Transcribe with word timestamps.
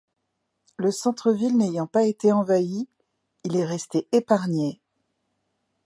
Le 0.77 0.89
centre 0.91 1.31
ville 1.31 1.55
n'ayant 1.59 1.85
pas 1.85 2.05
été 2.07 2.31
envahi, 2.31 2.87
il 3.43 3.55
est 3.55 3.65
resté 3.67 4.07
épargné. 4.11 4.81